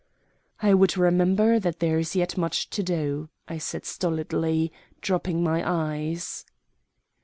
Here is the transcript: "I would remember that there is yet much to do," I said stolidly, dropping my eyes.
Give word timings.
"I 0.63 0.73
would 0.73 0.97
remember 0.97 1.59
that 1.59 1.77
there 1.79 1.99
is 1.99 2.15
yet 2.15 2.35
much 2.35 2.71
to 2.71 2.81
do," 2.81 3.29
I 3.47 3.59
said 3.59 3.85
stolidly, 3.85 4.73
dropping 4.99 5.43
my 5.43 5.61
eyes. 5.63 6.43